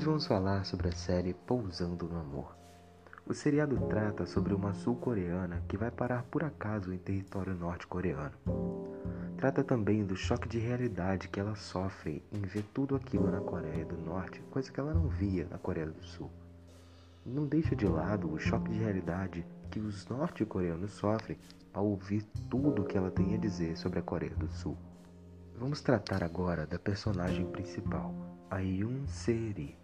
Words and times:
Hoje 0.00 0.06
vamos 0.06 0.26
falar 0.26 0.64
sobre 0.64 0.88
a 0.88 0.92
série 0.92 1.34
Pousando 1.34 2.08
no 2.08 2.18
Amor. 2.18 2.56
O 3.26 3.34
seriado 3.34 3.78
trata 3.86 4.24
sobre 4.24 4.54
uma 4.54 4.72
sul-coreana 4.72 5.62
que 5.68 5.76
vai 5.76 5.90
parar 5.90 6.22
por 6.22 6.42
acaso 6.42 6.90
em 6.90 6.96
território 6.96 7.54
norte-coreano. 7.54 8.32
Trata 9.36 9.62
também 9.62 10.02
do 10.02 10.16
choque 10.16 10.48
de 10.48 10.58
realidade 10.58 11.28
que 11.28 11.38
ela 11.38 11.54
sofre 11.54 12.24
em 12.32 12.40
ver 12.40 12.62
tudo 12.72 12.96
aquilo 12.96 13.30
na 13.30 13.42
Coreia 13.42 13.84
do 13.84 13.98
Norte, 13.98 14.40
coisa 14.50 14.72
que 14.72 14.80
ela 14.80 14.94
não 14.94 15.06
via 15.06 15.46
na 15.50 15.58
Coreia 15.58 15.90
do 15.90 16.02
Sul. 16.02 16.30
Não 17.26 17.46
deixa 17.46 17.76
de 17.76 17.86
lado 17.86 18.32
o 18.32 18.38
choque 18.38 18.70
de 18.70 18.78
realidade 18.78 19.46
que 19.70 19.80
os 19.80 20.08
norte-coreanos 20.08 20.92
sofrem 20.92 21.36
ao 21.74 21.86
ouvir 21.86 22.22
tudo 22.48 22.80
o 22.80 22.86
que 22.86 22.96
ela 22.96 23.10
tem 23.10 23.34
a 23.34 23.38
dizer 23.38 23.76
sobre 23.76 23.98
a 23.98 24.02
Coreia 24.02 24.34
do 24.34 24.48
Sul. 24.48 24.78
Vamos 25.58 25.82
tratar 25.82 26.24
agora 26.24 26.66
da 26.66 26.78
personagem 26.78 27.44
principal, 27.50 28.14
a 28.50 28.60
Yoon 28.60 29.06
Se-ri 29.06 29.78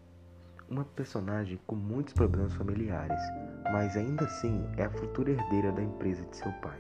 uma 0.68 0.84
personagem 0.84 1.60
com 1.66 1.76
muitos 1.76 2.12
problemas 2.12 2.52
familiares, 2.54 3.20
mas 3.72 3.96
ainda 3.96 4.24
assim 4.24 4.68
é 4.76 4.84
a 4.84 4.90
futura 4.90 5.30
herdeira 5.30 5.70
da 5.72 5.82
empresa 5.82 6.24
de 6.26 6.36
seu 6.36 6.52
pai, 6.54 6.78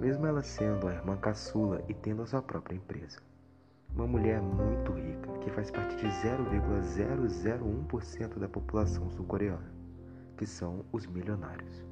mesmo 0.00 0.26
ela 0.26 0.42
sendo 0.42 0.88
a 0.88 0.92
irmã 0.92 1.16
caçula 1.16 1.82
e 1.88 1.94
tendo 1.94 2.22
a 2.22 2.26
sua 2.26 2.42
própria 2.42 2.76
empresa. 2.76 3.20
Uma 3.94 4.06
mulher 4.06 4.40
muito 4.40 4.92
rica 4.92 5.30
que 5.40 5.50
faz 5.50 5.70
parte 5.70 5.96
de 5.96 6.06
0,001% 6.06 8.38
da 8.38 8.48
população 8.48 9.10
sul-coreana, 9.10 9.70
que 10.36 10.46
são 10.46 10.84
os 10.90 11.06
milionários. 11.06 11.84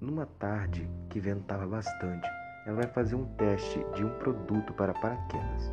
Numa 0.00 0.26
tarde 0.26 0.90
que 1.08 1.20
ventava 1.20 1.64
bastante, 1.66 2.28
ela 2.66 2.76
vai 2.76 2.86
fazer 2.88 3.14
um 3.14 3.24
teste 3.36 3.78
de 3.94 4.04
um 4.04 4.10
produto 4.18 4.74
para 4.74 4.92
paraquedas. 4.94 5.72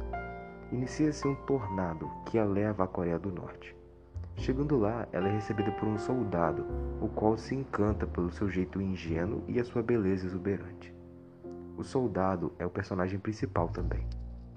Inicia-se 0.71 1.27
um 1.27 1.35
tornado 1.45 2.09
que 2.25 2.37
a 2.37 2.45
leva 2.45 2.83
à 2.83 2.87
Coreia 2.87 3.19
do 3.19 3.31
Norte. 3.31 3.75
Chegando 4.35 4.77
lá, 4.77 5.07
ela 5.11 5.27
é 5.27 5.31
recebida 5.31 5.71
por 5.71 5.87
um 5.87 5.97
soldado, 5.97 6.65
o 7.01 7.07
qual 7.07 7.37
se 7.37 7.55
encanta 7.55 8.05
pelo 8.05 8.31
seu 8.31 8.49
jeito 8.49 8.81
ingênuo 8.81 9.43
e 9.47 9.59
a 9.59 9.63
sua 9.63 9.81
beleza 9.81 10.25
exuberante. 10.25 10.93
O 11.77 11.83
soldado 11.83 12.51
é 12.59 12.65
o 12.65 12.69
personagem 12.69 13.19
principal 13.19 13.69
também. 13.69 14.05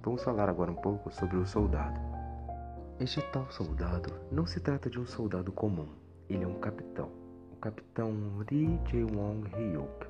Vamos 0.03 0.23
falar 0.23 0.49
agora 0.49 0.71
um 0.71 0.77
pouco 0.77 1.11
sobre 1.11 1.37
o 1.37 1.47
soldado. 1.47 2.01
Este 2.99 3.21
tal 3.31 3.51
soldado 3.51 4.13
não 4.31 4.47
se 4.47 4.61
trata 4.61 4.89
de 4.89 4.99
um 4.99 5.07
soldado 5.07 5.53
comum, 5.53 5.89
ele 6.29 6.45
é 6.45 6.47
um 6.47 6.59
capitão, 6.59 7.11
o 7.53 7.57
capitão 7.57 8.13
Ri 8.51 8.81
Jae-wong 8.87 9.49
Hyuk. 9.55 10.07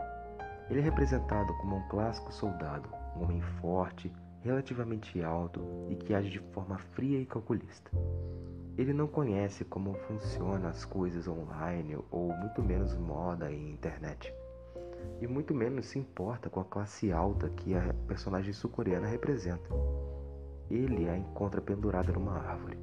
Ele 0.70 0.80
é 0.80 0.82
representado 0.82 1.52
como 1.58 1.76
um 1.76 1.88
clássico 1.88 2.32
soldado, 2.32 2.88
um 3.16 3.24
homem 3.24 3.40
forte, 3.60 4.12
relativamente 4.40 5.22
alto 5.22 5.60
e 5.90 5.96
que 5.96 6.14
age 6.14 6.30
de 6.30 6.38
forma 6.52 6.78
fria 6.78 7.20
e 7.20 7.26
calculista. 7.26 7.90
Ele 8.76 8.92
não 8.92 9.06
conhece 9.06 9.64
como 9.64 9.94
funcionam 10.06 10.68
as 10.68 10.84
coisas 10.84 11.26
online 11.26 11.98
ou 12.10 12.30
muito 12.36 12.62
menos 12.62 12.94
moda 12.94 13.50
e 13.50 13.70
internet. 13.70 14.32
E 15.20 15.26
muito 15.26 15.54
menos 15.54 15.86
se 15.86 15.98
importa 15.98 16.50
com 16.50 16.60
a 16.60 16.64
classe 16.64 17.10
alta 17.10 17.48
que 17.48 17.74
a 17.74 17.94
personagem 18.06 18.52
sul-coreana 18.52 19.06
representa. 19.06 19.68
Ele 20.70 21.08
a 21.08 21.16
encontra 21.16 21.60
pendurada 21.60 22.12
numa 22.12 22.36
árvore. 22.36 22.78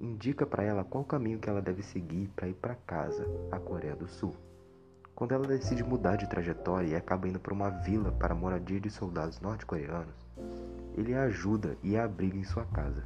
Indica 0.00 0.44
para 0.44 0.64
ela 0.64 0.82
qual 0.82 1.04
caminho 1.04 1.38
que 1.38 1.48
ela 1.48 1.62
deve 1.62 1.82
seguir 1.82 2.28
para 2.34 2.48
ir 2.48 2.54
para 2.54 2.74
casa, 2.74 3.24
a 3.52 3.58
Coreia 3.60 3.94
do 3.94 4.08
Sul. 4.08 4.34
Quando 5.14 5.32
ela 5.32 5.46
decide 5.46 5.84
mudar 5.84 6.16
de 6.16 6.28
trajetória 6.28 6.88
e 6.88 6.96
acaba 6.96 7.28
indo 7.28 7.38
para 7.38 7.52
uma 7.52 7.68
vila 7.68 8.10
para 8.10 8.34
moradia 8.34 8.80
de 8.80 8.90
soldados 8.90 9.38
norte-coreanos, 9.40 10.26
ele 10.96 11.14
a 11.14 11.24
ajuda 11.24 11.76
e 11.82 11.96
a 11.96 12.04
abriga 12.04 12.38
em 12.38 12.44
sua 12.44 12.64
casa. 12.64 13.04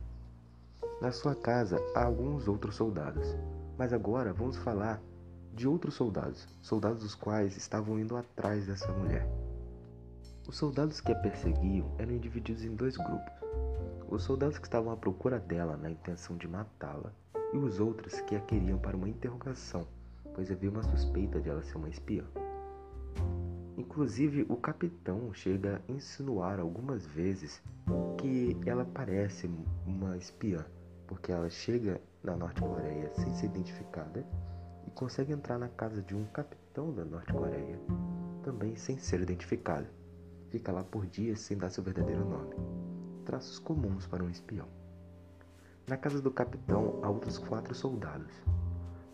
Na 1.01 1.11
sua 1.11 1.35
casa 1.35 1.83
há 1.95 2.05
alguns 2.05 2.47
outros 2.47 2.77
soldados, 2.77 3.37
mas 3.77 3.93
agora 3.93 4.33
vamos 4.33 4.57
falar 4.57 5.03
de 5.53 5.69
outros 5.69 5.95
soldados, 5.95 6.49
soldados 6.63 7.05
os 7.05 7.15
quais 7.15 7.57
estavam 7.57 7.99
indo 7.99 8.17
atrás 8.17 8.67
dessa 8.67 8.91
mulher. 8.93 9.29
Os 10.47 10.57
soldados 10.57 11.01
que 11.01 11.13
a 11.13 11.15
perseguiam 11.15 11.91
eram 11.99 12.17
divididos 12.19 12.65
em 12.65 12.75
dois 12.75 12.97
grupos. 12.97 13.33
Os 14.09 14.23
soldados 14.23 14.57
que 14.57 14.67
estavam 14.67 14.93
à 14.93 14.97
procura 14.97 15.39
dela 15.39 15.77
na 15.77 15.91
intenção 15.91 16.37
de 16.37 16.47
matá-la 16.47 17.13
e 17.53 17.59
os 17.59 17.81
outros 17.81 18.21
que 18.21 18.37
a 18.37 18.41
queriam 18.41 18.79
para 18.79 18.97
uma 18.97 19.09
interrogação, 19.09 19.87
pois 20.35 20.51
havia 20.51 20.71
uma 20.71 20.83
suspeita 20.83 21.41
de 21.41 21.51
ela 21.51 21.63
ser 21.63 21.77
uma 21.77 21.89
espiã. 21.89 22.25
Inclusive, 23.77 24.47
o 24.49 24.57
capitão 24.57 25.35
chega 25.35 25.83
a 25.89 25.93
insinuar 25.93 26.61
algumas 26.61 27.05
vezes 27.07 27.63
que 28.19 28.57
ela 28.65 28.85
parece 28.85 29.51
uma 29.87 30.17
espiã 30.17 30.65
porque 31.07 31.33
ela 31.33 31.49
chega 31.51 32.01
na 32.23 32.37
Norte-Coreia 32.37 33.13
sem 33.15 33.35
ser 33.35 33.47
identificada 33.47 34.27
e 34.87 34.91
consegue 34.91 35.33
entrar 35.33 35.59
na 35.59 35.69
casa 35.69 36.03
de 36.03 36.15
um 36.15 36.25
capitão 36.27 36.93
da 36.93 37.05
Norte-Coreia, 37.05 37.79
também 38.43 38.77
sem 38.77 38.99
ser 38.99 39.21
identificada. 39.21 39.89
Fica 40.51 40.73
lá 40.73 40.85
por 40.85 41.07
dias 41.07 41.41
sem 41.41 41.57
dar 41.57 41.71
seu 41.71 41.83
verdadeiro 41.83 42.25
nome. 42.25 42.55
Traços 43.25 43.59
comuns 43.59 44.07
para 44.07 44.23
um 44.23 44.31
espião. 44.31 44.69
Na 45.87 45.97
casa 45.97 46.23
do 46.23 46.31
capitão 46.31 47.01
há 47.03 47.11
outros 47.11 47.39
quatro 47.39 47.75
soldados, 47.75 48.33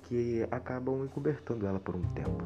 que 0.02 0.46
acabam 0.50 1.04
encobertando 1.04 1.66
ela 1.66 1.80
por 1.80 1.96
um 1.96 2.02
tempo. 2.14 2.44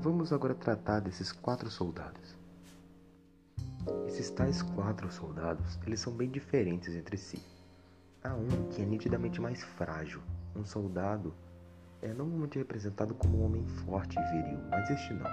Vamos 0.00 0.32
agora 0.32 0.54
tratar 0.54 1.00
desses 1.00 1.32
quatro 1.32 1.70
soldados. 1.70 2.36
Esses 4.06 4.30
tais 4.30 4.62
quatro 4.62 5.10
soldados, 5.12 5.78
eles 5.86 6.00
são 6.00 6.12
bem 6.12 6.30
diferentes 6.30 6.94
entre 6.94 7.16
si. 7.16 7.53
Há 8.26 8.32
um 8.32 8.68
que 8.70 8.80
é 8.80 8.86
nitidamente 8.86 9.38
mais 9.38 9.62
frágil. 9.62 10.22
Um 10.56 10.64
soldado 10.64 11.34
é 12.00 12.08
normalmente 12.08 12.56
representado 12.56 13.14
como 13.14 13.36
um 13.36 13.44
homem 13.44 13.66
forte 13.84 14.18
e 14.18 14.22
viril, 14.32 14.58
mas 14.70 14.88
este 14.88 15.12
não. 15.12 15.30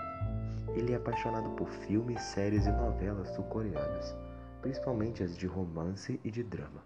Ele 0.75 0.91
é 0.91 0.97
apaixonado 0.97 1.49
por 1.51 1.69
filmes, 1.69 2.21
séries 2.21 2.65
e 2.65 2.71
novelas 2.71 3.29
sul-coreanas, 3.29 4.13
principalmente 4.61 5.23
as 5.23 5.37
de 5.37 5.47
romance 5.47 6.19
e 6.21 6.29
de 6.29 6.43
drama. 6.43 6.83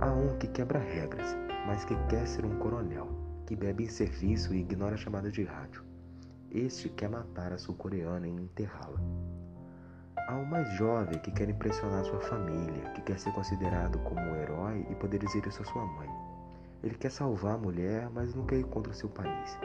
Há 0.00 0.12
um 0.12 0.38
que 0.38 0.46
quebra 0.46 0.78
regras, 0.78 1.36
mas 1.66 1.84
que 1.84 1.96
quer 2.06 2.24
ser 2.28 2.44
um 2.44 2.56
coronel, 2.60 3.08
que 3.44 3.56
bebe 3.56 3.82
em 3.82 3.88
serviço 3.88 4.54
e 4.54 4.60
ignora 4.60 4.94
a 4.94 4.98
chamada 4.98 5.32
de 5.32 5.42
rádio. 5.42 5.82
Este 6.48 6.88
quer 6.88 7.10
matar 7.10 7.52
a 7.52 7.58
sul-coreana 7.58 8.28
e 8.28 8.30
enterrá-la. 8.30 9.00
Há 10.28 10.34
o 10.34 10.44
mais 10.44 10.70
jovem 10.74 11.18
que 11.20 11.30
quer 11.30 11.48
impressionar 11.48 12.04
sua 12.04 12.20
família, 12.20 12.90
que 12.90 13.00
quer 13.00 13.18
ser 13.18 13.32
considerado 13.32 13.98
como 14.00 14.20
um 14.20 14.36
herói 14.36 14.86
e 14.90 14.94
poder 14.94 15.20
dizer 15.20 15.46
isso 15.46 15.62
à 15.62 15.64
sua 15.64 15.86
mãe. 15.86 16.10
Ele 16.82 16.96
quer 16.96 17.10
salvar 17.10 17.54
a 17.54 17.56
mulher, 17.56 18.10
mas 18.10 18.34
não 18.34 18.44
quer 18.44 18.58
ir 18.58 18.66
contra 18.66 18.92
seu 18.92 19.08
país. 19.08 19.58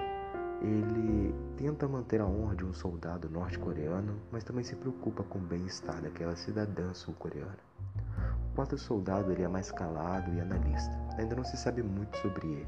Ele 0.62 1.36
tenta 1.58 1.86
manter 1.86 2.22
a 2.22 2.26
honra 2.26 2.56
de 2.56 2.64
um 2.64 2.74
soldado 2.74 3.30
norte-coreano, 3.30 4.18
mas 4.32 4.46
também 4.46 4.64
se 4.64 4.74
preocupa 4.78 5.22
com 5.24 5.38
o 5.38 5.42
bem-estar 5.42 6.02
daquela 6.02 6.34
cidadã 6.38 6.94
sul-coreana. 6.94 7.60
O 8.50 8.56
quarto 8.56 8.78
soldado 8.78 9.34
ele 9.34 9.44
é 9.44 9.50
mais 9.50 9.70
calado 9.70 10.34
e 10.34 10.40
analista. 10.40 10.98
Ainda 11.18 11.36
não 11.36 11.44
se 11.44 11.58
sabe 11.58 11.84
muito 11.84 12.18
sobre 12.20 12.48
ele, 12.48 12.68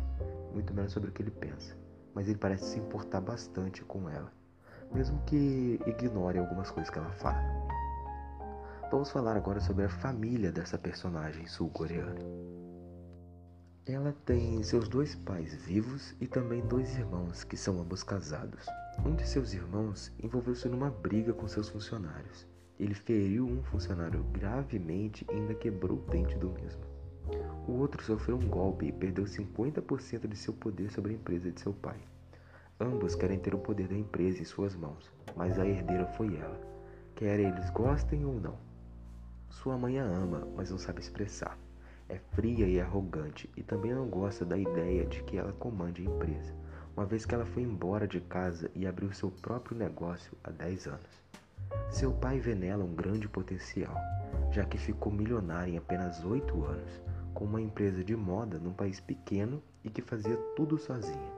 muito 0.54 0.74
menos 0.74 0.92
sobre 0.92 1.12
o 1.12 1.14
que 1.14 1.22
ele 1.22 1.32
pensa, 1.32 1.74
mas 2.14 2.28
ele 2.28 2.38
parece 2.38 2.66
se 2.66 2.78
importar 2.78 3.22
bastante 3.22 3.86
com 3.86 4.10
ela, 4.10 4.34
mesmo 4.94 5.18
que 5.26 5.80
ignore 5.88 6.38
algumas 6.38 6.70
coisas 6.70 6.90
que 6.90 7.00
ela 7.00 7.12
fala. 7.12 7.75
Vamos 8.96 9.12
falar 9.12 9.36
agora 9.36 9.60
sobre 9.60 9.84
a 9.84 9.90
família 9.90 10.54
dessa 10.54 10.78
personagem 10.78 11.46
sul-coreana. 11.46 12.16
Ela 13.86 14.16
tem 14.26 14.64
seus 14.64 14.88
dois 14.88 15.14
pais 15.16 15.54
vivos 15.54 16.16
e 16.22 16.26
também 16.26 16.66
dois 16.66 16.96
irmãos 16.96 17.44
que 17.44 17.58
são 17.58 17.82
ambos 17.82 18.04
casados. 18.04 18.66
Um 19.06 19.14
de 19.14 19.28
seus 19.28 19.54
irmãos 19.54 20.14
envolveu-se 20.24 20.70
numa 20.70 20.90
briga 20.90 21.34
com 21.34 21.46
seus 21.46 21.68
funcionários. 21.68 22.48
Ele 22.80 22.94
feriu 22.94 23.46
um 23.46 23.62
funcionário 23.64 24.24
gravemente 24.32 25.28
e 25.30 25.34
ainda 25.34 25.54
quebrou 25.54 25.98
o 25.98 26.10
dente 26.10 26.38
do 26.38 26.52
mesmo. 26.52 26.82
O 27.68 27.74
outro 27.74 28.02
sofreu 28.02 28.38
um 28.38 28.48
golpe 28.48 28.86
e 28.86 28.94
perdeu 28.94 29.26
50% 29.26 30.26
de 30.26 30.38
seu 30.38 30.54
poder 30.54 30.90
sobre 30.90 31.12
a 31.12 31.16
empresa 31.16 31.52
de 31.52 31.60
seu 31.60 31.74
pai. 31.74 32.00
Ambos 32.80 33.14
querem 33.14 33.40
ter 33.40 33.54
o 33.54 33.60
poder 33.60 33.90
da 33.90 33.98
empresa 33.98 34.42
em 34.42 34.46
suas 34.46 34.74
mãos, 34.74 35.12
mas 35.36 35.60
a 35.60 35.68
herdeira 35.68 36.06
foi 36.14 36.38
ela, 36.38 36.62
quer 37.14 37.42
eles 37.42 37.70
gostem 37.72 38.24
ou 38.24 38.40
não. 38.40 38.65
Sua 39.56 39.78
mãe 39.78 39.98
a 39.98 40.04
ama, 40.04 40.46
mas 40.54 40.70
não 40.70 40.78
sabe 40.78 41.00
expressar. 41.00 41.58
É 42.10 42.20
fria 42.34 42.68
e 42.68 42.80
arrogante 42.80 43.50
e 43.56 43.64
também 43.64 43.94
não 43.94 44.06
gosta 44.06 44.46
da 44.46 44.58
ideia 44.58 45.06
de 45.06 45.24
que 45.24 45.38
ela 45.38 45.54
comande 45.54 46.02
a 46.02 46.12
empresa, 46.12 46.54
uma 46.96 47.06
vez 47.06 47.26
que 47.26 47.34
ela 47.34 47.46
foi 47.46 47.64
embora 47.64 48.06
de 48.06 48.20
casa 48.20 48.70
e 48.76 48.86
abriu 48.86 49.12
seu 49.14 49.32
próprio 49.32 49.76
negócio 49.76 50.38
há 50.44 50.52
10 50.52 50.88
anos. 50.88 51.24
Seu 51.90 52.12
pai 52.12 52.38
vê 52.38 52.54
nela 52.54 52.84
um 52.84 52.94
grande 52.94 53.30
potencial, 53.30 53.96
já 54.52 54.66
que 54.66 54.78
ficou 54.78 55.12
milionária 55.12 55.72
em 55.72 55.78
apenas 55.78 56.24
8 56.24 56.64
anos, 56.66 57.02
com 57.34 57.46
uma 57.46 57.62
empresa 57.62 58.04
de 58.04 58.16
moda 58.16 58.60
num 58.60 58.74
país 58.74 59.00
pequeno 59.00 59.64
e 59.86 59.90
que 59.90 60.02
fazia 60.02 60.36
tudo 60.58 60.78
sozinha. 60.78 61.32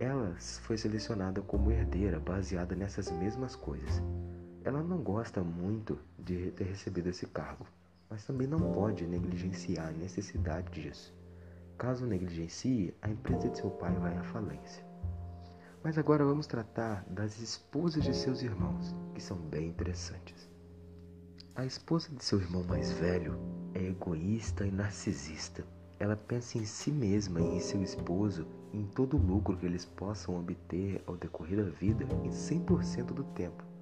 Ela 0.00 0.34
foi 0.62 0.78
selecionada 0.78 1.42
como 1.42 1.70
herdeira 1.70 2.18
baseada 2.18 2.74
nessas 2.74 3.10
mesmas 3.12 3.54
coisas, 3.54 4.02
ela 4.66 4.82
não 4.82 4.98
gosta 4.98 5.44
muito 5.44 5.96
de 6.18 6.50
ter 6.50 6.64
recebido 6.64 7.08
esse 7.08 7.24
cargo, 7.28 7.64
mas 8.10 8.24
também 8.24 8.48
não 8.48 8.72
pode 8.72 9.06
negligenciar 9.06 9.86
a 9.86 9.92
necessidade 9.92 10.82
disso. 10.82 11.14
Caso 11.78 12.04
negligencie, 12.04 12.92
a 13.00 13.08
empresa 13.08 13.48
de 13.48 13.58
seu 13.58 13.70
pai 13.70 13.94
vai 13.94 14.16
à 14.16 14.24
falência. 14.24 14.84
Mas 15.84 15.96
agora 15.96 16.24
vamos 16.24 16.48
tratar 16.48 17.04
das 17.08 17.38
esposas 17.38 18.02
de 18.02 18.12
seus 18.12 18.42
irmãos, 18.42 18.92
que 19.14 19.22
são 19.22 19.36
bem 19.36 19.68
interessantes. 19.68 20.50
A 21.54 21.64
esposa 21.64 22.08
de 22.10 22.24
seu 22.24 22.40
irmão 22.40 22.64
mais 22.64 22.90
velho 22.90 23.38
é 23.72 23.84
egoísta 23.84 24.66
e 24.66 24.70
narcisista. 24.72 25.64
Ela 26.00 26.16
pensa 26.16 26.58
em 26.58 26.64
si 26.64 26.90
mesma 26.90 27.40
e 27.40 27.54
em 27.54 27.60
seu 27.60 27.84
esposo, 27.84 28.48
em 28.72 28.84
todo 28.84 29.16
o 29.16 29.24
lucro 29.24 29.56
que 29.56 29.64
eles 29.64 29.84
possam 29.84 30.36
obter 30.36 31.00
ao 31.06 31.16
decorrer 31.16 31.64
da 31.64 31.70
vida 31.70 32.04
em 32.24 32.30
100% 32.30 33.12
do 33.12 33.22
tempo. 33.22 33.75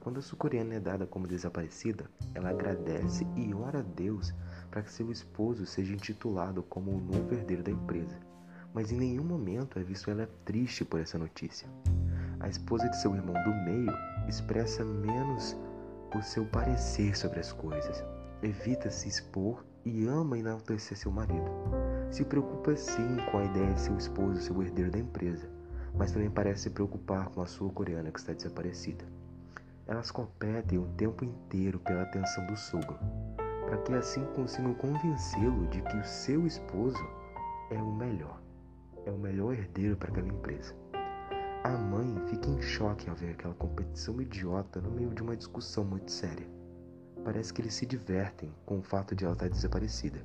Quando 0.00 0.18
a 0.18 0.22
sul-coreana 0.22 0.74
é 0.74 0.80
dada 0.80 1.06
como 1.06 1.26
desaparecida, 1.26 2.10
ela 2.34 2.50
agradece 2.50 3.26
e 3.36 3.52
ora 3.54 3.80
a 3.80 3.82
Deus 3.82 4.34
para 4.70 4.82
que 4.82 4.92
seu 4.92 5.10
esposo 5.10 5.66
seja 5.66 5.92
intitulado 5.92 6.62
como 6.62 6.90
o 6.90 7.00
novo 7.00 7.34
herdeiro 7.34 7.62
da 7.62 7.70
empresa 7.70 8.18
mas 8.74 8.92
em 8.92 8.96
nenhum 8.96 9.24
momento 9.24 9.78
é 9.78 9.82
visto 9.82 10.10
ela 10.10 10.28
triste 10.44 10.84
por 10.84 11.00
essa 11.00 11.18
notícia. 11.18 11.68
A 12.40 12.48
esposa 12.48 12.88
de 12.88 13.00
seu 13.00 13.14
irmão 13.14 13.34
do 13.42 13.54
meio 13.64 13.92
expressa 14.28 14.84
menos 14.84 15.56
o 16.14 16.22
seu 16.22 16.46
parecer 16.46 17.16
sobre 17.16 17.40
as 17.40 17.52
coisas, 17.52 18.04
evita 18.42 18.90
se 18.90 19.08
expor 19.08 19.64
e 19.84 20.06
ama 20.06 20.38
enaltecer 20.38 20.96
seu 20.96 21.10
marido. 21.10 21.50
Se 22.10 22.24
preocupa 22.24 22.76
sim 22.76 23.16
com 23.30 23.38
a 23.38 23.44
ideia 23.44 23.74
de 23.74 23.80
seu 23.80 23.96
esposo 23.96 24.40
ser 24.40 24.52
o 24.52 24.62
herdeiro 24.62 24.90
da 24.90 24.98
empresa, 24.98 25.48
mas 25.94 26.12
também 26.12 26.30
parece 26.30 26.62
se 26.62 26.70
preocupar 26.70 27.28
com 27.30 27.42
a 27.42 27.46
sua 27.46 27.70
coreana 27.70 28.10
que 28.10 28.18
está 28.18 28.32
desaparecida. 28.32 29.04
Elas 29.88 30.10
competem 30.10 30.78
o 30.78 30.86
tempo 30.96 31.24
inteiro 31.24 31.80
pela 31.80 32.02
atenção 32.02 32.46
do 32.46 32.56
sogro, 32.56 32.98
para 33.66 33.78
que 33.78 33.92
assim 33.94 34.24
consigam 34.36 34.74
convencê-lo 34.74 35.66
de 35.68 35.82
que 35.82 35.96
o 35.96 36.04
seu 36.04 36.46
esposo 36.46 37.02
é 37.70 37.82
o 37.82 37.92
melhor 37.92 38.38
é 39.08 39.10
o 39.10 39.18
melhor 39.18 39.54
herdeiro 39.54 39.96
para 39.96 40.10
aquela 40.10 40.28
empresa. 40.28 40.74
A 41.64 41.70
mãe 41.70 42.20
fica 42.28 42.48
em 42.48 42.60
choque 42.60 43.08
ao 43.08 43.16
ver 43.16 43.30
aquela 43.30 43.54
competição 43.54 44.20
idiota 44.20 44.80
no 44.80 44.90
meio 44.90 45.10
de 45.14 45.22
uma 45.22 45.36
discussão 45.36 45.84
muito 45.84 46.10
séria. 46.10 46.46
Parece 47.24 47.52
que 47.52 47.60
eles 47.60 47.74
se 47.74 47.84
divertem 47.84 48.54
com 48.64 48.78
o 48.78 48.82
fato 48.82 49.14
de 49.14 49.24
ela 49.24 49.34
estar 49.34 49.48
desaparecida. 49.48 50.20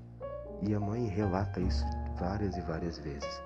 E 0.62 0.74
a 0.74 0.80
mãe 0.80 1.07
relata 1.07 1.60
isso 1.60 1.83
várias 2.18 2.56
e 2.56 2.62
várias 2.62 2.98
vezes, 3.00 3.44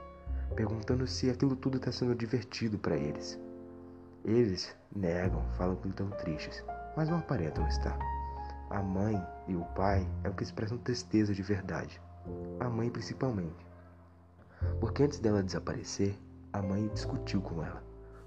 perguntando 0.56 1.08
se 1.08 1.30
aquilo 1.30 1.56
tudo 1.56 1.78
está 1.78 1.92
sendo 1.92 2.14
divertido 2.14 2.78
para 2.78 2.98
eles. 2.98 3.40
Eles 4.28 4.76
negam, 4.96 5.42
falam 5.54 5.76
que 5.78 5.88
estão 5.88 6.12
tristes, 6.12 6.64
mas 6.96 7.10
não 7.10 7.18
aparentam 7.18 7.68
estar. 7.68 7.98
A 8.70 8.84
mãe 8.84 9.20
e 9.48 9.56
o 9.56 9.66
pai 9.74 10.08
é 10.24 10.30
o 10.30 10.34
que 10.36 10.44
expressam 10.44 10.78
tristeza 10.78 11.34
de 11.34 11.42
verdade. 11.42 12.00
A 12.60 12.70
mãe 12.70 12.92
principalmente 12.92 13.68
porque 14.80 15.04
antes 15.04 15.20
dela 15.20 15.44
desaparecer, 15.44 16.18
a 16.52 16.62
mãe 16.62 16.88
discutiu 16.94 17.42
com 17.42 17.64
ela, 17.64 17.84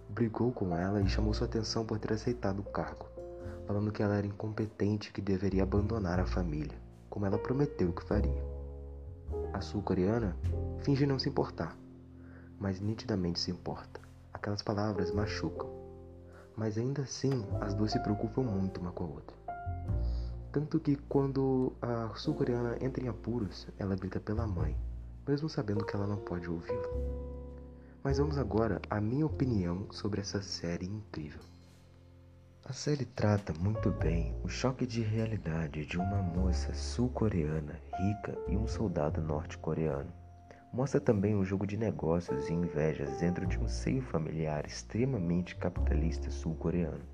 brigou 0.09 0.53
com 0.53 0.77
ela 0.77 1.01
e 1.01 1.09
chamou 1.09 1.35
sua 1.35 1.47
atenção 1.47 1.85
por 1.85 1.99
ter 1.99 2.13
aceitado 2.13 2.61
o 2.61 2.71
cargo, 2.71 3.07
falando 3.67 3.93
que 3.93 4.03
ela 4.03 4.17
era 4.17 4.27
incompetente 4.27 5.11
e 5.11 5.13
que 5.13 5.21
deveria 5.21 5.63
abandonar 5.63 6.21
a 6.21 6.27
família, 6.27 6.79
como 7.09 7.27
ela 7.27 7.39
prometeu 7.39 7.93
que 7.93 8.05
faria. 8.05 8.43
A 9.53 9.61
sul-coreana 9.61 10.37
finge 10.79 11.07
não 11.07 11.19
se 11.19 11.29
importar, 11.29 11.77
mas 12.59 12.81
nitidamente 12.81 13.41
se 13.41 13.51
importa. 13.51 14.01
Aquelas 14.33 14.63
palavras 14.63 15.13
machucam, 15.13 15.69
mas 16.61 16.79
ainda 16.79 17.03
assim 17.03 17.45
as 17.61 17.75
duas 17.75 17.91
se 17.91 17.99
preocupam 17.99 18.43
muito 18.43 18.81
uma 18.81 18.93
com 18.93 19.05
a 19.05 19.09
outra. 19.09 19.37
Tanto 20.53 20.79
que 20.79 20.95
quando 21.09 21.73
a 21.83 22.15
sul-coreana 22.15 22.77
entra 22.81 23.03
em 23.03 23.09
apuros, 23.09 23.67
ela 23.79 23.97
grita 23.97 24.21
pela 24.21 24.47
mãe 24.47 24.77
mesmo 25.31 25.49
sabendo 25.49 25.85
que 25.85 25.95
ela 25.95 26.09
não 26.09 26.17
pode 26.17 26.51
ouvi-lo. 26.51 26.91
Mas 28.03 28.19
vamos 28.19 28.37
agora 28.37 28.81
à 28.91 29.01
minha 29.01 29.25
opinião 29.25 29.87
sobre 29.93 30.21
essa 30.21 30.43
série 30.43 30.87
incrível. 30.87 31.41
A 32.65 32.73
série 32.73 33.05
trata 33.05 33.53
muito 33.53 33.91
bem 33.91 34.35
o 34.43 34.49
choque 34.49 34.87
de 34.87 35.03
realidade 35.03 35.87
de 35.87 35.99
uma 35.99 36.21
moça 36.21 36.75
sul-coreana 36.75 37.81
rica 37.99 38.37
e 38.49 38.57
um 38.57 38.67
soldado 38.67 39.21
norte-coreano. 39.21 40.20
Mostra 40.73 41.01
também 41.01 41.35
o 41.35 41.45
jogo 41.45 41.67
de 41.67 41.77
negócios 41.77 42.49
e 42.49 42.53
invejas 42.53 43.19
dentro 43.19 43.47
de 43.47 43.59
um 43.59 43.67
seio 43.67 44.03
familiar 44.03 44.65
extremamente 44.67 45.57
capitalista 45.57 46.31
sul-coreano. 46.31 47.05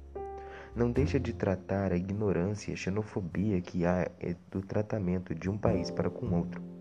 Não 0.75 0.93
deixa 0.93 1.19
de 1.19 1.32
tratar 1.32 1.93
a 1.93 1.97
ignorância 1.97 2.70
e 2.70 2.75
a 2.75 2.76
xenofobia 2.76 3.61
que 3.61 3.87
há 3.87 4.11
do 4.50 4.61
tratamento 4.61 5.35
de 5.35 5.49
um 5.49 5.56
país 5.56 5.91
para 5.91 6.11
com 6.11 6.31
outro 6.37 6.76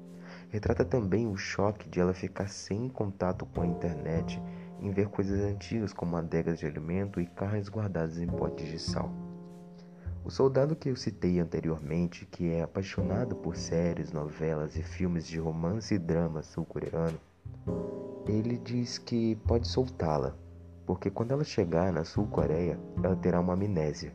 Retrata 0.49 0.85
também 0.85 1.27
o 1.27 1.35
choque 1.35 1.89
de 1.89 1.99
ela 1.99 2.13
ficar 2.13 2.47
sem 2.47 2.87
contato 2.87 3.45
com 3.45 3.61
a 3.61 3.67
internet 3.67 4.41
em 4.79 4.91
ver 4.91 5.07
coisas 5.09 5.39
antigas 5.41 5.91
como 5.91 6.15
adegas 6.15 6.59
de 6.59 6.65
alimento 6.65 7.19
e 7.19 7.25
carnes 7.25 7.69
guardadas 7.69 8.19
em 8.19 8.27
potes 8.27 8.67
de 8.67 8.79
sal. 8.79 9.24
O 10.25 10.29
soldado 10.29 10.75
que 10.75 10.89
eu 10.89 10.95
citei 10.97 11.39
anteriormente, 11.39 12.25
que 12.25 12.49
é 12.51 12.63
apaixonado 12.63 13.35
por 13.35 13.55
séries, 13.55 14.11
novelas 14.11 14.75
e 14.75 14.83
filmes 14.83 15.25
de 15.25 15.39
romance 15.39 15.93
e 15.93 15.99
drama 15.99 16.41
sul-coreano, 16.41 17.17
ele 18.27 18.57
diz 18.57 18.97
que 18.97 19.35
pode 19.47 19.67
soltá-la, 19.67 20.35
porque 20.85 21.09
quando 21.09 21.31
ela 21.31 21.43
chegar 21.43 21.93
na 21.93 22.03
Sul-Coreia, 22.03 22.77
ela 23.01 23.15
terá 23.15 23.39
uma 23.39 23.53
amnésia. 23.53 24.13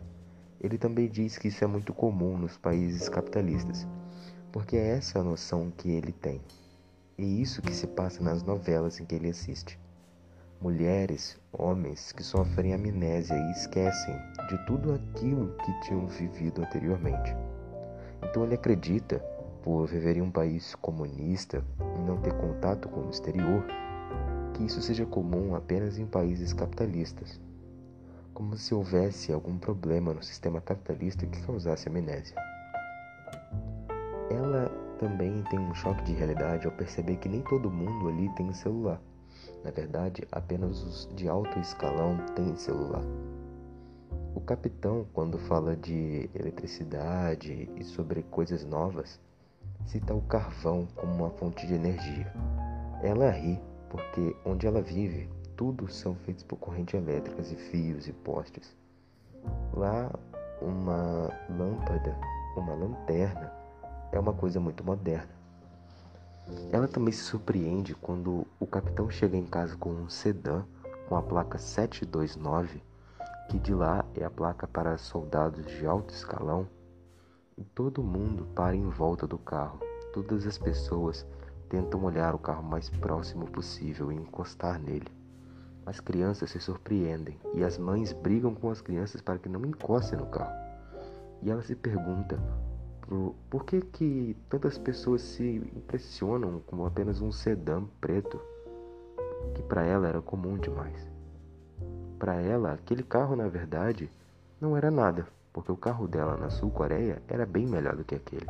Ele 0.60 0.76
também 0.76 1.08
diz 1.08 1.38
que 1.38 1.48
isso 1.48 1.64
é 1.64 1.66
muito 1.66 1.94
comum 1.94 2.36
nos 2.36 2.58
países 2.58 3.08
capitalistas 3.08 3.86
porque 4.52 4.76
é 4.76 4.96
essa 4.96 5.20
a 5.20 5.24
noção 5.24 5.70
que 5.70 5.90
ele 5.90 6.12
tem. 6.12 6.40
E 7.16 7.40
isso 7.40 7.62
que 7.62 7.74
se 7.74 7.86
passa 7.86 8.22
nas 8.22 8.42
novelas 8.42 8.98
em 8.98 9.04
que 9.04 9.14
ele 9.14 9.28
assiste. 9.28 9.78
Mulheres, 10.62 11.40
homens 11.50 12.12
que 12.12 12.22
sofrem 12.22 12.74
amnésia 12.74 13.34
e 13.34 13.52
esquecem 13.52 14.14
de 14.46 14.58
tudo 14.66 14.92
aquilo 14.92 15.56
que 15.64 15.80
tinham 15.80 16.06
vivido 16.06 16.60
anteriormente. 16.60 17.34
Então 18.22 18.44
ele 18.44 18.56
acredita, 18.56 19.20
por 19.62 19.86
viver 19.86 20.18
em 20.18 20.20
um 20.20 20.30
país 20.30 20.74
comunista 20.74 21.64
e 21.96 21.98
não 22.00 22.20
ter 22.20 22.34
contato 22.34 22.90
com 22.90 23.06
o 23.06 23.10
exterior, 23.10 23.64
que 24.52 24.64
isso 24.64 24.82
seja 24.82 25.06
comum 25.06 25.54
apenas 25.54 25.98
em 25.98 26.04
países 26.04 26.52
capitalistas, 26.52 27.40
como 28.34 28.54
se 28.54 28.74
houvesse 28.74 29.32
algum 29.32 29.56
problema 29.56 30.12
no 30.12 30.22
sistema 30.22 30.60
capitalista 30.60 31.24
que 31.24 31.40
causasse 31.40 31.88
amnésia. 31.88 32.36
Ela 34.30 34.68
também 34.98 35.42
tem 35.44 35.58
um 35.58 35.74
choque 35.74 36.04
de 36.04 36.12
realidade 36.12 36.66
ao 36.66 36.72
perceber 36.72 37.16
que 37.16 37.30
nem 37.30 37.40
todo 37.40 37.70
mundo 37.70 38.10
ali 38.10 38.28
tem 38.34 38.52
celular. 38.52 39.00
Na 39.64 39.70
verdade, 39.70 40.26
apenas 40.32 40.82
os 40.82 41.08
de 41.14 41.28
alto 41.28 41.58
escalão 41.58 42.16
têm 42.34 42.56
celular. 42.56 43.04
O 44.34 44.40
capitão, 44.40 45.06
quando 45.12 45.38
fala 45.38 45.76
de 45.76 46.30
eletricidade 46.34 47.68
e 47.76 47.84
sobre 47.84 48.22
coisas 48.22 48.64
novas, 48.64 49.20
cita 49.86 50.14
o 50.14 50.22
carvão 50.22 50.86
como 50.94 51.12
uma 51.14 51.30
fonte 51.30 51.66
de 51.66 51.74
energia. 51.74 52.32
Ela 53.02 53.30
ri 53.30 53.60
porque 53.88 54.36
onde 54.46 54.66
ela 54.66 54.80
vive, 54.80 55.28
tudo 55.56 55.90
são 55.90 56.14
feitos 56.14 56.44
por 56.44 56.56
corrente 56.56 56.96
elétricas 56.96 57.50
e 57.50 57.56
fios 57.56 58.06
e 58.06 58.12
postes. 58.12 58.74
Lá, 59.74 60.10
uma 60.62 61.28
lâmpada, 61.50 62.16
uma 62.56 62.74
lanterna, 62.74 63.52
é 64.12 64.18
uma 64.18 64.32
coisa 64.32 64.60
muito 64.60 64.84
moderna. 64.84 65.39
Ela 66.72 66.88
também 66.88 67.12
se 67.12 67.22
surpreende 67.22 67.94
quando 67.94 68.46
o 68.58 68.66
capitão 68.66 69.10
chega 69.10 69.36
em 69.36 69.46
casa 69.46 69.76
com 69.76 69.90
um 69.90 70.08
sedã 70.08 70.64
com 71.08 71.16
a 71.16 71.22
placa 71.22 71.58
729, 71.58 72.82
que 73.48 73.58
de 73.58 73.74
lá 73.74 74.04
é 74.14 74.24
a 74.24 74.30
placa 74.30 74.66
para 74.66 74.96
soldados 74.96 75.66
de 75.66 75.84
alto 75.84 76.14
escalão, 76.14 76.68
e 77.58 77.64
todo 77.64 78.02
mundo 78.02 78.46
para 78.54 78.76
em 78.76 78.88
volta 78.88 79.26
do 79.26 79.36
carro. 79.36 79.80
Todas 80.12 80.46
as 80.46 80.56
pessoas 80.56 81.26
tentam 81.68 82.04
olhar 82.04 82.34
o 82.34 82.38
carro 82.38 82.62
mais 82.62 82.88
próximo 82.88 83.46
possível 83.46 84.10
e 84.10 84.16
encostar 84.16 84.78
nele. 84.78 85.08
As 85.84 85.98
crianças 85.98 86.50
se 86.50 86.60
surpreendem 86.60 87.38
e 87.54 87.64
as 87.64 87.76
mães 87.76 88.12
brigam 88.12 88.54
com 88.54 88.70
as 88.70 88.80
crianças 88.80 89.20
para 89.20 89.38
que 89.38 89.48
não 89.48 89.64
encostem 89.64 90.18
no 90.18 90.26
carro. 90.26 90.54
E 91.42 91.50
ela 91.50 91.62
se 91.62 91.74
pergunta 91.74 92.38
por 93.50 93.64
que, 93.64 93.80
que 93.80 94.36
tantas 94.48 94.78
pessoas 94.78 95.22
se 95.22 95.56
impressionam 95.74 96.60
com 96.60 96.86
apenas 96.86 97.20
um 97.20 97.32
sedã 97.32 97.82
preto, 98.00 98.40
que 99.52 99.62
para 99.64 99.84
ela 99.84 100.06
era 100.06 100.22
comum 100.22 100.56
demais? 100.56 101.10
Para 102.20 102.36
ela, 102.36 102.72
aquele 102.72 103.02
carro, 103.02 103.34
na 103.34 103.48
verdade, 103.48 104.08
não 104.60 104.76
era 104.76 104.92
nada, 104.92 105.26
porque 105.52 105.72
o 105.72 105.76
carro 105.76 106.06
dela 106.06 106.36
na 106.36 106.50
Sul-Coreia 106.50 107.20
era 107.26 107.44
bem 107.44 107.66
melhor 107.66 107.96
do 107.96 108.04
que 108.04 108.14
aquele. 108.14 108.46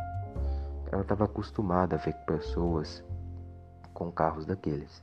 Ela 0.93 1.03
estava 1.03 1.25
acostumada 1.25 1.97
a 1.97 1.99
ver 1.99 2.13
pessoas 2.27 3.03
com 3.95 4.13
carros 4.13 4.45
daqueles. 4.45 5.03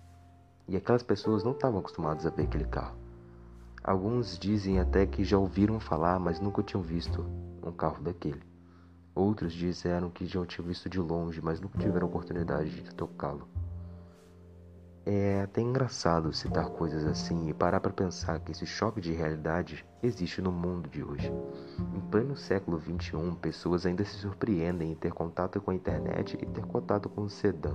E 0.68 0.78
aquelas 0.78 1.02
pessoas 1.02 1.44
não 1.44 1.54
estavam 1.54 1.80
acostumadas 1.80 2.28
a 2.28 2.30
ver 2.30 2.44
aquele 2.44 2.66
carro. 2.66 2.96
Alguns 3.84 4.38
dizem 4.38 4.80
até 4.80 5.08
que 5.08 5.24
já 5.24 5.40
ouviram 5.40 5.80
falar, 5.80 6.20
mas 6.20 6.40
nunca 6.40 6.62
tinham 6.62 6.84
visto 6.84 7.26
um 7.64 7.72
carro 7.72 8.04
daquele. 8.04 8.47
Outros 9.18 9.52
disseram 9.52 10.12
que 10.12 10.28
já 10.28 10.40
o 10.40 10.46
tinham 10.46 10.68
visto 10.68 10.88
de 10.88 11.00
longe, 11.00 11.42
mas 11.42 11.60
nunca 11.60 11.80
tiveram 11.80 12.06
oportunidade 12.06 12.70
de 12.70 12.94
tocá-lo. 12.94 13.48
É 15.04 15.42
até 15.42 15.60
engraçado 15.60 16.32
citar 16.32 16.70
coisas 16.70 17.04
assim 17.04 17.50
e 17.50 17.54
parar 17.54 17.80
para 17.80 17.92
pensar 17.92 18.40
que 18.40 18.52
esse 18.52 18.68
choque 18.68 19.02
de 19.02 19.14
realidade 19.14 19.84
existe 20.04 20.40
no 20.40 20.52
mundo 20.52 20.88
de 20.88 21.04
hoje. 21.04 21.34
Em 21.96 22.00
pleno 22.12 22.38
século 22.38 22.80
XXI, 22.80 23.36
pessoas 23.42 23.88
ainda 23.88 24.06
se 24.06 24.18
surpreendem 24.18 24.92
em 24.92 24.96
ter 24.96 25.12
contato 25.12 25.60
com 25.60 25.72
a 25.72 25.76
internet 25.76 26.38
e 26.40 26.46
ter 26.46 26.66
contato 26.68 27.10
com 27.10 27.22
o 27.22 27.30
sedã. 27.30 27.74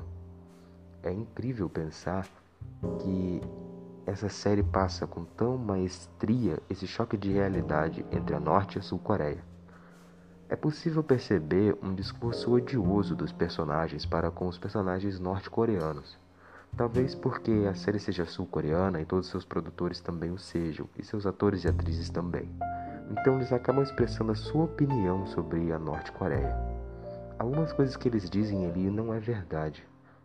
É 1.03 1.11
incrível 1.11 1.69
pensar 1.69 2.29
que 3.01 3.41
essa 4.07 4.29
série 4.29 4.63
passa 4.63 5.09
com 5.09 5.25
tão 5.25 5.59
maestria 5.59 6.61
esse 6.71 6.87
choque 6.87 7.17
de 7.17 7.33
realidade 7.33 8.07
entre 8.13 8.33
a 8.37 8.39
Norte 8.39 8.77
e 8.77 8.79
a 8.79 8.83
Sul 8.83 9.01
Coreia. 9.01 9.52
É 10.53 10.57
possível 10.57 11.03
perceber 11.03 11.75
um 11.83 11.95
discurso 11.95 12.53
odioso 12.53 13.17
dos 13.17 13.33
personagens 13.33 14.05
para 14.05 14.31
com 14.31 14.47
os 14.47 14.59
personagens 14.59 15.19
norte-coreanos 15.19 16.21
Talvez 16.77 17.15
porque 17.15 17.67
a 17.71 17.75
série 17.75 17.99
seja 17.99 18.27
sul-coreana 18.27 19.01
e 19.01 19.07
todos 19.07 19.29
seus 19.29 19.47
produtores 19.47 19.99
também 20.03 20.31
o 20.31 20.39
sejam, 20.39 20.87
e 20.99 21.03
seus 21.03 21.25
atores 21.25 21.65
e 21.65 21.69
atrizes 21.69 22.11
também. 22.11 22.51
Então 23.11 23.37
eles 23.37 23.51
acabam 23.51 23.83
expressando 23.83 24.33
a 24.33 24.35
sua 24.35 24.65
opinião 24.65 25.27
sobre 25.27 25.73
a 25.73 25.79
Norte-Coreia. 25.79 26.55
Algumas 27.39 27.73
coisas 27.73 27.97
que 27.97 28.07
eles 28.07 28.29
dizem 28.29 28.67
ali 28.67 28.91
não 28.91 29.15
é 29.15 29.19
verdade, 29.19 29.83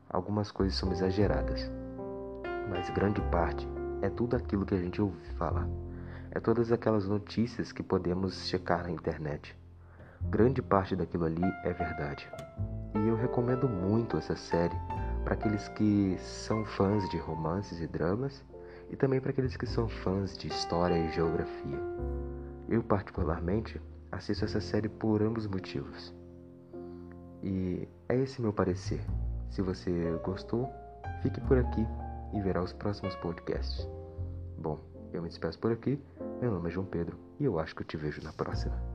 algumas 0.09 0.51
coisas 0.51 0.77
são 0.77 0.91
exageradas. 0.91 1.71
Mas 2.69 2.89
grande 2.89 3.21
parte 3.31 3.65
é 4.01 4.09
tudo 4.09 4.35
aquilo 4.35 4.65
que 4.65 4.75
a 4.75 4.81
gente 4.81 5.01
ouve 5.01 5.25
falar. 5.37 5.69
É 6.31 6.39
todas 6.41 6.69
aquelas 6.69 7.07
notícias 7.07 7.71
que 7.71 7.81
podemos 7.81 8.45
checar 8.45 8.83
na 8.83 8.91
internet. 8.91 9.55
Grande 10.29 10.61
parte 10.61 10.95
daquilo 10.95 11.25
ali 11.25 11.43
é 11.63 11.71
verdade. 11.71 12.29
E 12.95 13.07
eu 13.07 13.15
recomendo 13.15 13.67
muito 13.69 14.17
essa 14.17 14.35
série 14.35 14.75
para 15.23 15.35
aqueles 15.35 15.69
que 15.69 16.17
são 16.19 16.65
fãs 16.65 17.07
de 17.09 17.17
romances 17.17 17.79
e 17.79 17.87
dramas 17.87 18.43
e 18.89 18.95
também 18.95 19.21
para 19.21 19.31
aqueles 19.31 19.55
que 19.55 19.65
são 19.65 19.87
fãs 19.87 20.37
de 20.37 20.47
história 20.47 20.97
e 20.97 21.11
geografia. 21.11 21.79
Eu, 22.67 22.83
particularmente, 22.83 23.81
assisto 24.11 24.43
essa 24.43 24.59
série 24.59 24.89
por 24.89 25.21
ambos 25.21 25.47
motivos. 25.47 26.13
E 27.41 27.87
é 28.09 28.17
esse 28.17 28.41
meu 28.41 28.51
parecer. 28.51 29.01
Se 29.49 29.61
você 29.61 30.19
gostou, 30.23 30.69
fique 31.21 31.39
por 31.41 31.57
aqui 31.57 31.87
e 32.33 32.41
verá 32.41 32.61
os 32.61 32.73
próximos 32.73 33.15
podcasts. 33.15 33.87
Bom, 34.57 34.79
eu 35.13 35.21
me 35.21 35.29
despeço 35.29 35.57
por 35.59 35.71
aqui. 35.71 36.01
Meu 36.41 36.51
nome 36.51 36.67
é 36.67 36.71
João 36.71 36.85
Pedro 36.85 37.17
e 37.39 37.45
eu 37.45 37.59
acho 37.59 37.75
que 37.75 37.81
eu 37.81 37.87
te 37.87 37.95
vejo 37.95 38.21
na 38.21 38.33
próxima. 38.33 38.86